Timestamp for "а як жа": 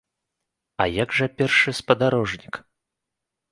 0.85-1.27